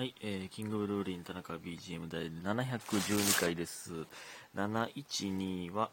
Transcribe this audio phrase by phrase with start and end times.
[0.00, 3.92] はい、えー、キングブルーリン田中 BGM 第712回です。
[4.56, 5.90] 712は、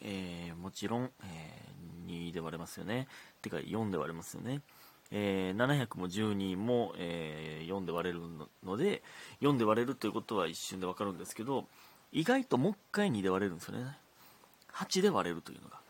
[0.00, 3.06] えー、もちろん、えー、2で割れますよね。
[3.42, 4.62] てか4で割れますよね。
[5.10, 8.22] えー、700も12も、えー、4で割れる
[8.64, 9.02] ので、
[9.42, 11.66] 4で割れるということは一瞬でわかるんですけど、
[12.12, 13.94] 意外ともう一回2で割れるんですよね。
[14.72, 15.82] 8で割れるというのが、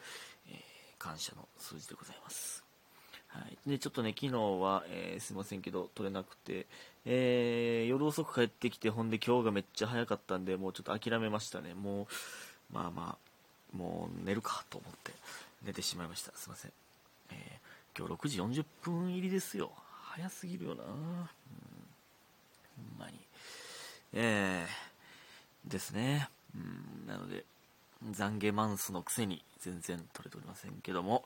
[0.49, 0.55] えー、
[0.99, 2.70] 感謝の数字でございます。
[3.33, 6.67] はい、でちょっとね、昨日は、えーすいませんけど、取れなくて、
[7.05, 11.75] えー夜遅く帰ってきて、ほんで今日がめっちゃ早かったんで、もうちょっと諦めましたね。
[11.75, 12.07] もう、
[12.73, 13.17] まあま
[13.75, 15.13] あ、もう寝るかと思って
[15.63, 16.33] 寝てしまいました。
[16.35, 16.73] すいません。
[17.31, 17.39] えー
[17.99, 19.73] 今日6時40分入りですよ。
[20.15, 20.85] 早すぎるよな。
[20.85, 21.29] うん、ほん
[22.99, 23.19] まに。
[24.13, 26.29] えー、ですね。
[26.55, 27.45] うん、なので、
[28.05, 31.25] 懺悔マンスのくせに全然取れておりませんけども、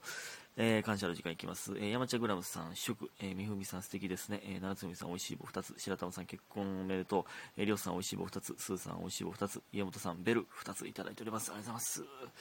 [0.56, 1.73] えー感謝の時間いきます。
[1.77, 4.41] えー山茶グラムさん、祝、えーみふみさん素敵ですね。
[4.45, 5.74] えー、七つみさん、美味しい棒2つ。
[5.79, 7.24] 白玉さん、結婚おめでとう。
[7.56, 8.55] えーりょうさん、美味しい棒2つ。
[8.59, 9.62] スーさん、美味しい棒2つ。
[9.73, 11.52] 家元さん、ベル2ついただいております。
[11.52, 12.34] ありがとうございます。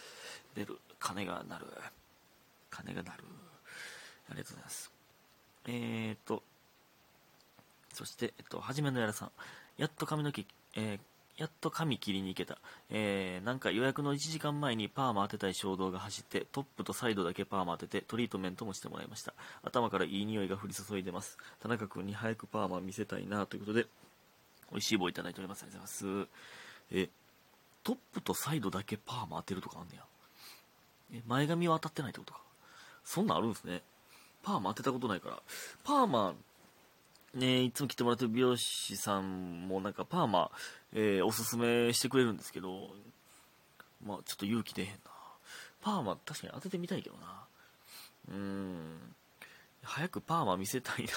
[0.55, 1.67] ベル、金が鳴る。
[2.71, 3.23] 金が鳴る。
[4.29, 4.91] ありがとうございます。
[5.65, 6.43] えーと、
[7.93, 9.31] そして、えっと、はじめのやらさん。
[9.77, 10.99] やっと髪の毛、えー
[11.37, 12.57] やっと髪切りに行けた。
[12.89, 19.33] えーなんか予約の1時間前にパーマ当てたい衝動が走って、トップとサイドだけパーマ当てて、トリートメントもしてもらいました。
[19.63, 21.37] 頭からいい匂いが降り注いでます。
[21.61, 23.87] 田中君に早くパーマ見せたいなということで、
[24.71, 25.63] 美味しい棒いただいております。
[25.63, 26.29] ありがとうございます。
[26.91, 27.09] え、
[27.83, 30.03] トップとサイドだけパーマ当てるとかあんねや。
[31.13, 32.41] え、前髪は当たってないってことか。
[33.03, 33.81] そんなんあるんですね。
[34.43, 35.41] パーマ当てたことないから。
[35.83, 36.35] パーマ、
[37.33, 40.51] ねいつも来てもらってる美容師さんもなんかパーマ、
[40.93, 42.95] えーおすすめしてくれるんですけど、
[44.05, 44.95] まあちょっと勇気出へんな。
[45.81, 47.45] パーマ確かに当ててみたいけどな。
[48.29, 49.15] うーん。
[49.83, 51.11] 早くパーマ見せたいな。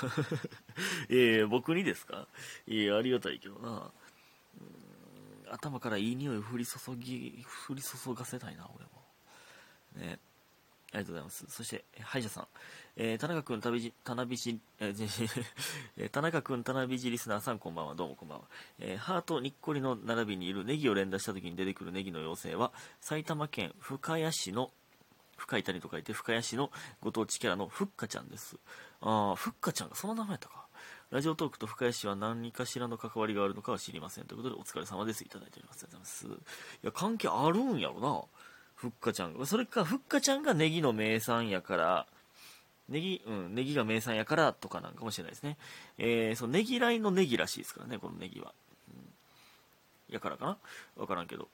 [1.09, 2.27] えー、僕にですか？
[2.67, 3.93] いや、ありがたいけどな。
[5.49, 8.91] 頭からいい匂い降り注ぎ、降り注がせたいな、俺も。
[9.95, 10.19] ね。
[10.93, 11.47] ありがとうございます。
[11.49, 12.49] そして、歯医者さん。
[12.99, 14.87] えー田中くん、旅じ、田辺じ、え
[15.99, 17.95] えー田中くん、田辺じリスナーさん、こんばんは。
[17.95, 18.47] どうもこんばんは。
[18.79, 24.73] えーハートにっこりの並びにいるネギを連打した時に出てくるネギの妖精は、埼玉県深谷市の、
[25.37, 28.57] 深い谷と書いて深谷市のご当地キャラのふっかちゃんです。
[29.03, 30.67] ああ、ふっかちゃんがその名前やったか。
[31.11, 34.25] ラジオトークと深谷市は何かしらの関わりがあるのかは知りません。
[34.25, 35.23] ということで、お疲れ様です。
[35.23, 35.85] いただいております。
[35.85, 36.49] ありがとうございます。
[36.83, 38.25] いや、関係あるんやろな。
[38.75, 39.45] ふっかちゃんが。
[39.45, 42.07] それか、ふっかちゃんがネギの名産やから、
[42.89, 45.57] ネギ、うん、ネギが名産やからとかなんかもしれないですね。
[45.99, 48.53] えー、そのネギラインのネギらしいですからね、このネギは。
[50.09, 50.59] うん、やからかな？
[50.97, 51.49] わからんけど。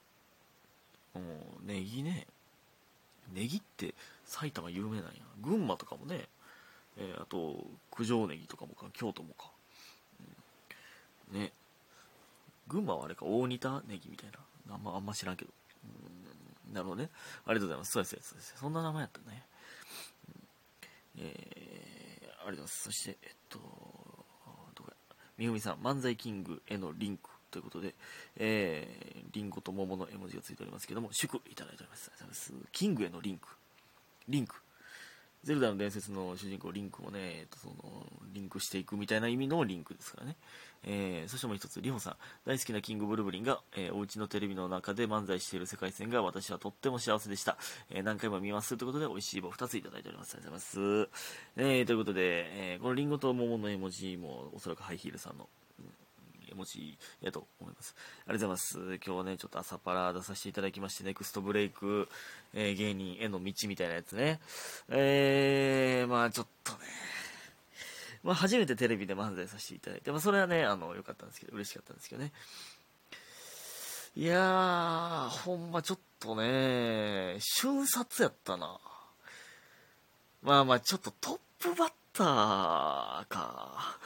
[1.15, 2.27] うん、ネギね。
[3.33, 3.95] ネギって
[4.25, 5.11] 埼玉有名なんや。
[5.41, 6.27] 群馬とかもね。
[6.97, 9.49] えー、あと、九条ネギとかもか、京都もか。
[11.31, 11.51] うん、ね。
[12.67, 14.29] 群馬はあれか、大仁田ネギみたい
[14.67, 14.75] な。
[14.75, 15.51] あんま、あんま知らんけど。
[16.67, 17.09] うん、なるほどね。
[17.45, 17.91] ありがとうございます。
[17.91, 18.53] そうです、そうです。
[18.57, 19.43] そんな名前やったね。
[21.17, 22.83] えー、ありがとうございます。
[22.83, 23.59] そして、えっと、
[24.75, 27.93] どこや、みぐみさん、漫才キングへのリンクということで、
[28.37, 31.89] えー、リンゴと桃の絵文字がついておりますけども、祝いただいており。
[31.89, 31.95] ま
[32.33, 32.53] す。
[32.71, 33.47] キングへのリンク。
[34.27, 34.55] リンク。
[35.43, 37.73] ゼルダの伝説の主人公リンクをね、えっと、その、
[38.33, 40.37] リンクしていくみたいな意味のリンクですからね。
[40.85, 42.15] えー、そしてもう一つ、リホさん。
[42.45, 47.57] 大好きなキングブルブリンが、えーお家のテレビの中で漫才している世界線が私はとっても幸せでした。
[47.89, 50.35] えー何回も見ますということで、美味しい棒2ついただいております。
[50.35, 51.09] ありがとうございます。
[51.57, 52.21] えーということで、
[52.73, 55.49] えーこのリンゴと桃の絵文字も、おそらくハイヒールさんの、
[56.53, 57.95] うん絵文字やと思います。
[58.27, 58.99] ありがとうございます。
[59.05, 62.07] 今日はね、ちょっと朝パラ出させていただきまして、ネクストブレイク、
[62.53, 64.39] えー芸人への道みたいなやつね。
[64.89, 66.79] えー、まあちょっとね、
[68.23, 72.31] まあ初めてテレビで漫才させていただいて、まあそれはね、あの、良かったんですけど、嬉しかったんですけどね。
[74.15, 78.79] いやー、ほんまちょっとね、瞬殺やったな。
[80.43, 83.97] まあまあちょっとトップバッターか。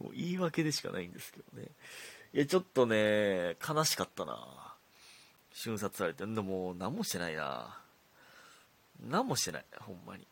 [0.00, 1.68] もう言い訳でしかないんですけどね。
[2.32, 4.74] いや、ちょっとね、悲しかったな。
[5.52, 6.24] 瞬殺されて。
[6.24, 7.80] でも、何もしてないな。
[9.08, 10.26] 何もしてない、ほんまに。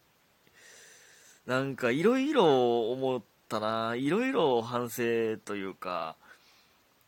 [1.47, 3.95] なんか、いろいろ思ったな。
[3.97, 6.17] いろいろ反省というか、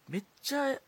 [0.08, 0.80] めっちゃ、い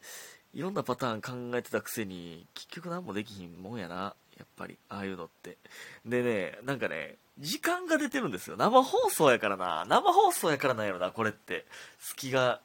[0.61, 4.15] ろんなパターン考えてたくせに、結局何もできひんもんやな。
[4.37, 5.59] やっぱり、ああいうのって。
[6.05, 8.57] でね、なんかね、時間が出てるんですよ。
[8.57, 9.85] 生放送やからな。
[9.89, 11.67] 生放送やからなんやろな、これって。
[11.99, 12.61] 隙が、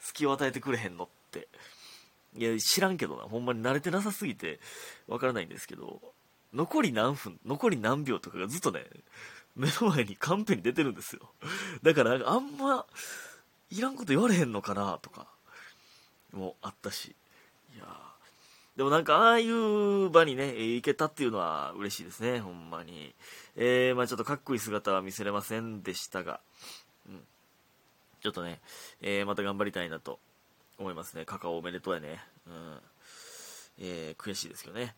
[0.00, 1.48] 隙を与えてくれへんのって。
[2.36, 3.22] いや、知らんけどな。
[3.24, 4.60] ほんまに慣れてなさすぎて、
[5.08, 6.00] わからないんですけど、
[6.52, 8.84] 残り何分、残り何秒とかがずっとね、
[9.56, 11.32] 目の前にカンペに出てるんですよ。
[11.82, 12.86] だから、あんま、
[13.70, 15.26] いらんこと言われへんのかなとか
[16.32, 17.16] もあったし
[17.74, 18.13] いやー
[18.76, 23.14] でもなんかああいう場にね行けたっていうのは嬉しいですねほんまに。
[23.56, 26.40] えー、まあちょっとかっこいい姿は見せれませんでしたが、
[27.08, 27.20] うん、
[28.20, 28.60] ちょっとね、
[29.00, 30.18] えー、また頑張りたいなと
[30.78, 31.24] 思いますね。
[31.24, 32.20] カカオおめでとうやね。
[32.46, 32.78] うん。
[33.78, 34.94] えー、悔しいですけどね、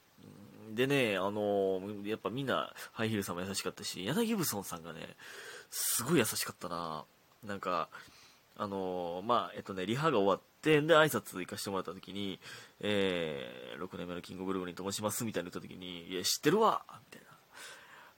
[0.75, 5.00] でね、あのー、やっぱみんな、ハイヒールさんも優しかったし、柳ブソンさんがね、
[5.70, 7.05] すごい優しかったな。
[7.44, 7.88] なんか、
[8.56, 12.41] あのー、まあ、えっとね、リハが終わって、で、挨拶行かせてもらった時に、
[12.81, 17.27] えー、6年目のキングブルーリンと申しますみたいな言った時に、いや、知ってるわみたいな。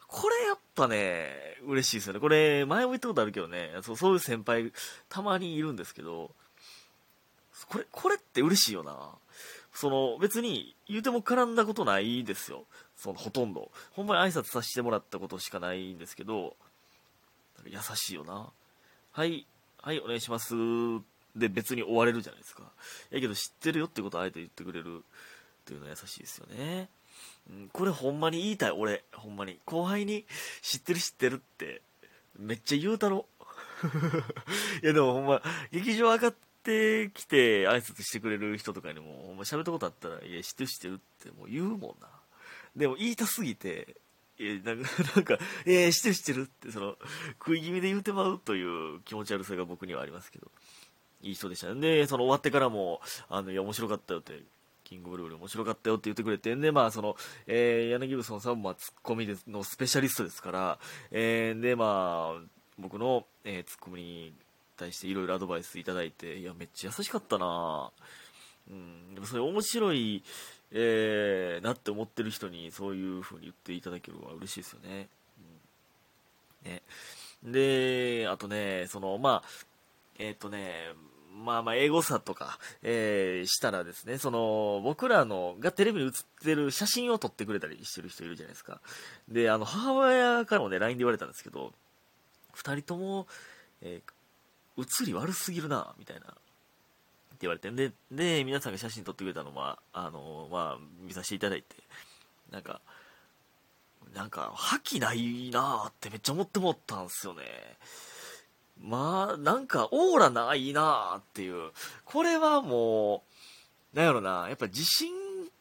[0.07, 2.21] これやっぱね、嬉しいですよね。
[2.21, 4.73] これ、前も言ったことあるけどね、そうそういう先輩、
[5.11, 6.31] たまにいるんですけど、
[7.69, 9.11] これ、これって嬉しいよな。
[9.75, 12.65] その、別に、言うても絡んだことないですよ。
[12.97, 13.71] その、ほとんど。
[13.93, 16.57] ほんまに挨拶させてもらったことしかないんですけど、
[17.67, 18.51] 優しいよな。
[19.13, 19.47] はい、
[19.83, 20.55] はい、お願いします。
[21.39, 22.65] で、別に終われるじゃないですか。
[23.11, 26.89] やけど、知ってるよってことをあえて言ってくれるっていうのは優しいですよね。
[27.51, 29.05] うん、これほんまに言いたい、俺。
[29.13, 29.59] ほんまに。
[29.65, 30.27] 後輩に、
[30.63, 31.83] 知ってる知ってるって、
[32.39, 33.27] めっちゃ言うたろ。
[34.83, 42.09] いやでもほんま、劇場上がってきて挨拶してくれる人とかにも、ほんま喋ったことあったら、いや、知ってる知ってるってもう言うもんな。
[42.77, 43.97] でも言いたすぎて、
[44.39, 46.97] えなんか、 なんか、えー、知ってる知ってるって、その、
[47.39, 50.51] 食い気味で言うてまうという気持ち悪さが僕にはありますけど、
[51.23, 51.81] いい人でしたね。
[51.81, 54.43] で、その終わってからも、あの、いや、面白かったよって、
[54.85, 57.17] キングブルール面白かったよって言ってくれて、で、まあ、その、
[57.47, 60.79] えー、柳ブソンさんも、まあ、ツッコミのスペシャリストですから、
[61.11, 62.43] えー、で、まあ、
[62.79, 64.33] 僕の、えー、ツッコミに
[64.79, 67.91] 対していろいろアドバイスいただいて、いや、めっちゃ優しかったな
[68.71, 70.23] うん、でもそれ面白い、
[70.73, 75.09] えー、なって思ってる人にそういう風に言っていただけるのは嬉しいですよね。
[76.65, 76.83] うん、ね
[77.43, 79.49] で、あとね、その、まあ、
[80.19, 80.73] えっ、ー、とね、
[81.45, 86.13] まあまあ、英語差とか、えー、したらですね、その、僕らの、がテレビに映っ
[86.43, 88.81] てる写真を撮ってくれたりしてる人いるじゃないですか。
[89.29, 91.73] で、あの、母親からもね、LINE で言われたんですけど、
[92.53, 93.27] 二人とも、
[93.83, 96.37] えー、映り悪すぎるな、みたいなって
[97.43, 101.77] 言われて、で、で、皆さんが写真撮ってくれたのは、あの、まあ、見させていただいて、
[102.51, 102.81] なんか、
[104.13, 107.45] なんか、覇気ないなーってめっちゃ思ってもったんすよね。
[108.81, 111.73] まあ、なんか、オーラないなーっていう。
[112.05, 113.25] これはも
[113.93, 115.13] う、なんやろな、やっぱ自信、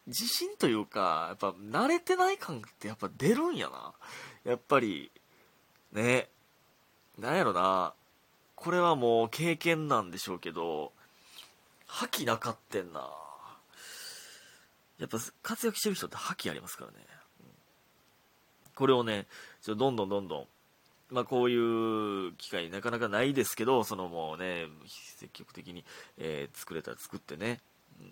[0.06, 3.94] 自信というか、やっぱ慣れてない感ってやっぱ出るんやな。
[4.44, 5.12] やっぱり、
[5.92, 6.30] ね、
[7.18, 7.94] なんやろな、
[8.56, 10.94] これはもう経験なんでしょうけど、
[11.86, 13.10] 覇気なかってんな。
[15.00, 16.98] やっぱ活躍してる人って覇気ありますからね、
[18.76, 19.28] これをね
[19.62, 20.48] ちょどんどんどんどん
[21.10, 24.66] まあこういう機会なかなかないですけどそのもうね
[25.18, 25.84] 積極的に、
[26.18, 27.60] えー、作れたら作ってね、
[28.00, 28.12] うん、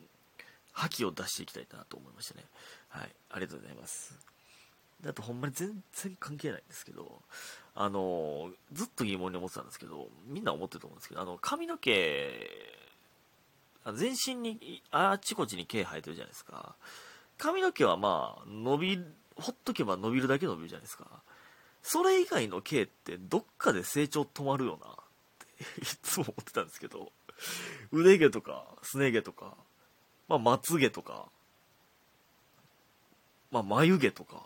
[0.73, 2.45] 覇気を出していきたいなと思いましたね。
[2.89, 4.17] はいありがとうございます。
[5.05, 7.21] あとほんまに全然関係ないんですけど
[7.75, 12.31] あのずっと疑問に思ってたんですけどみんな思ってると思うんですけどあの髪の毛
[13.93, 16.75] 全身にあちこちに毛生えてるじゃないですか。
[17.37, 18.99] 髪の毛はまあ伸び
[19.35, 21.05] ほっとけば伸びるだけ伸びるじゃないですか。
[21.87, 24.95] それ以外の毛ってどっかで成長止まるよなっ
[25.37, 27.11] て いつも思ってたんですけど。
[27.91, 29.55] 腕毛とかすね毛とか
[30.27, 31.27] まあまつ毛とか
[33.51, 34.41] まあ眉毛とか。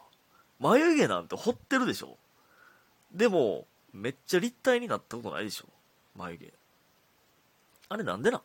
[0.59, 2.17] 眉毛なんて掘ってるでしょ。
[3.13, 5.65] でもめっちゃ立体になったことないでしょ。
[6.17, 6.53] 眉毛。
[7.87, 8.41] あれなんでな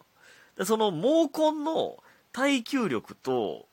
[0.57, 3.67] でその毛根の耐久力と、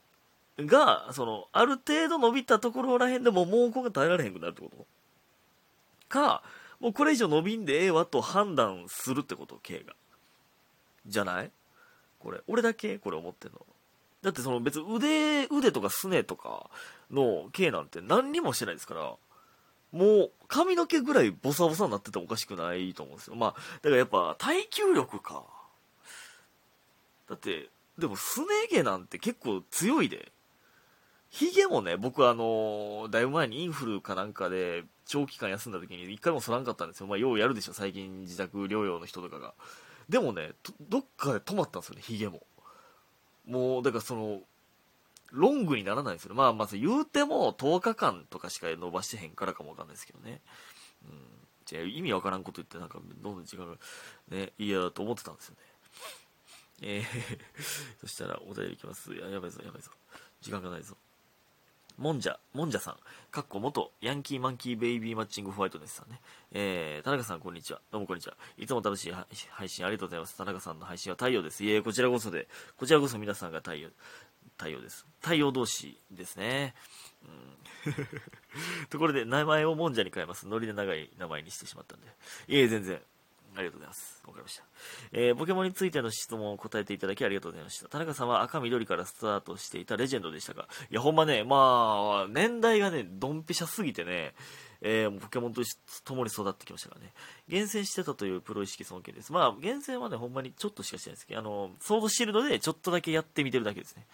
[0.57, 4.86] が、その、ある程度伸びたところらへんでも毛根が耐えられへんくなるってこと？
[6.12, 6.44] か、
[6.80, 9.96] もうこれ以上伸びんでええわと判断するってこと、K が。
[11.08, 11.51] じゃない？
[12.20, 12.41] これ。
[12.48, 13.00] 俺だけ？
[13.00, 13.65] これ思ってんの？
[14.22, 16.70] だってその別に腕、腕とかすねとか
[17.10, 19.15] の K なんて何にもしてないですから、
[19.91, 23.36] もう髪の毛ぐらいボサボサになっててもおかしくないと思うんですよ。
[23.36, 25.44] まあ、だからやっぱ耐久力か。
[27.30, 30.32] だって、でもすね毛なんて結構強いで。
[31.31, 37.07] ヒゲもね、僕あの、だいぶ前にインフルかなんかで長期間休んだ時に一回も剃らんかったんですよ。
[37.07, 39.53] まあ、ようやるでしょ、最近自宅療養の人とかが。
[40.09, 40.51] でもね、
[40.89, 42.41] どっかで止まったんですよね、ヒゲも。
[43.45, 44.41] もう、だからその、
[45.31, 46.35] ロングにならないんですよ。
[46.35, 50.41] まあまあ、言うても10日間とかしか伸ばしてへんからかもわかんないですけどね。
[51.09, 51.17] うん。
[51.65, 53.77] じゃ意味わからんこと言ってなんかどんどん時間が
[54.27, 55.61] ね、嫌だと思ってたんですよね。
[56.81, 57.38] えー
[58.01, 59.13] そしたらお便りいきます。
[59.13, 59.91] ややばいぞ、やばいぞ。
[60.41, 60.97] 時間がないぞ。
[62.01, 62.96] もんじゃ、もんじゃさん、
[63.29, 66.20] かっこ元ヤンキーマンキーベイビーマッチングホワイトですさんね。
[66.51, 67.81] えー、田中さんこんにちは。
[67.91, 68.36] どうもこんにちは。
[68.58, 69.13] いつも楽しい
[69.51, 70.36] 配信ありがとうございます。
[70.36, 71.63] 田中さんの配信は太陽です。
[71.63, 73.89] いえ、こちらこそで、こちらこそ皆さんが太陽、
[74.58, 75.05] 太陽です。
[75.22, 76.74] 太陽同士ですね。
[77.24, 77.93] うん、
[78.89, 80.48] ところで、名前をもんじゃに変えます。
[80.48, 82.08] ノリで長い名前にしてしまったんで。
[82.48, 83.00] いえ、全然。
[83.55, 84.22] ありがとうございます。
[84.25, 84.63] わかりました。
[85.12, 87.89] えー、ポケモンについての質問を答えていただきありがとうございました。
[87.89, 94.34] 田中さんは赤緑からスタートしていたレジェンドでしたが、いや、ほんまね、まあ、年代がね、ドンピシャすぎてね、
[94.81, 95.62] えー、ポケモンと
[96.05, 97.13] 共に育ってきましたからね。
[97.48, 99.31] 厳選してたというプロ意識尊敬です。
[99.31, 104.05] まあ、厳選はね、ほんまにちょっとしかしてないですけど、あの、ソードシールドでちょっとだけやってみてるだけですね。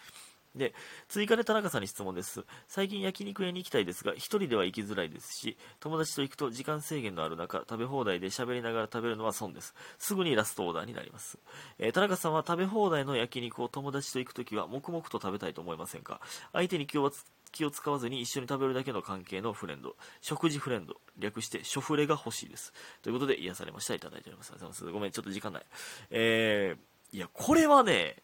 [0.58, 0.74] で、
[1.08, 2.44] 追加で田中さんに質問です。
[2.66, 9.74] 最近焼肉屋に行きたいですが、一人では行きづらいですし、友達と行くと時間制限のある中、食べ放題で喋りながら食べるのは損です。
[9.98, 11.38] すぐにラストオーダーになります。
[11.78, 16.20] えー、田中さんは食べ放題の焼肉を友達と行くときは黙々と食べたいと思いませんか？
[16.52, 17.12] 相手に気を
[17.50, 22.74] 気を使わずに一緒に食べるだけの関係のフレンド、食事フレンド、略してショフレが欲しいです。
[23.00, 23.94] ということで癒されました。
[23.94, 24.84] いただいております。
[24.92, 25.66] ごめん、ちょっと時間ない。
[26.10, 28.16] えー、いや、これはね、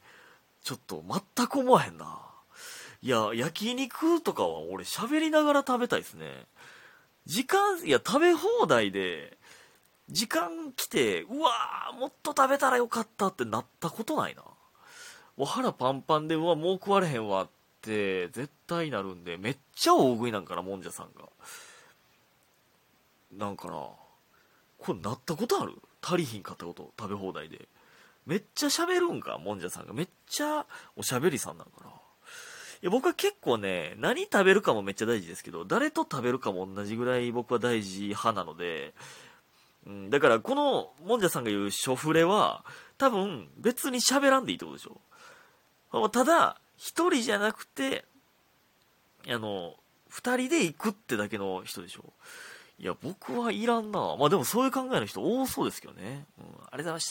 [0.65, 1.05] ちょっと
[1.37, 2.19] 全く思わへんな。
[3.03, 6.47] いや、焼肉とかは俺喋りながら食べたいですね。
[7.27, 9.37] 時間、いや、食べ放題で、
[10.09, 14.43] 時間来て、うわー、もっと食べたらよかったってなったことないな。
[15.37, 17.49] もう腹パンパンで、うわ、もう食われへんわっ
[17.83, 21.29] て絶対なるんで、めっちゃ大食いなんかな、もんじゃさんが。
[23.33, 23.73] なんかな、
[24.79, 25.75] これなったことある？
[26.01, 27.69] 足りひんかったこと、食べ放題で。
[28.27, 29.93] めっちゃ喋るんか、もんじゃさんが。
[29.93, 30.67] めっちゃ
[30.97, 31.91] おしゃべりさんなんかな。
[31.91, 31.91] い
[32.87, 38.95] や僕は結構ね、何食べるかもめっちゃ大事ですけど、誰と食べるかも同じぐらい僕は大事派なので、
[39.87, 42.65] うん、だからこのもんじゃさんが言うショフレは、
[42.99, 46.09] 多分別に喋らんでいいってことでしょ。
[46.09, 48.05] ただ、一人じゃなくて、
[49.29, 49.75] あの、
[50.09, 52.13] 二人で行くってだけの人でしょ。
[52.79, 54.17] いや、僕はいらんな。
[54.19, 56.27] まあでもそういう考えの人多そうですけどね。
[56.39, 57.03] うん、ありがとうございました。